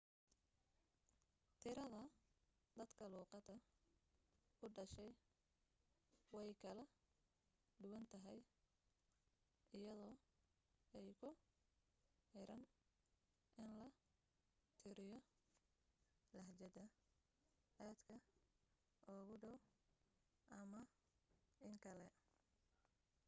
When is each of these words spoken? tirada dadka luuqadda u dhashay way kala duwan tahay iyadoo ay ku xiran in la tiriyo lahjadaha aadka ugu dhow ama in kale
tirada 1.61 2.03
dadka 2.77 3.03
luuqadda 3.13 3.55
u 4.63 4.67
dhashay 4.75 5.11
way 6.35 6.49
kala 6.63 6.83
duwan 7.81 8.05
tahay 8.13 8.39
iyadoo 9.77 10.15
ay 10.97 11.07
ku 11.19 11.29
xiran 12.31 12.63
in 13.63 13.69
la 13.79 13.87
tiriyo 14.81 15.19
lahjadaha 16.37 16.83
aadka 17.87 18.15
ugu 19.21 19.35
dhow 19.43 19.57
ama 20.61 20.81
in 21.67 21.75
kale 21.85 22.07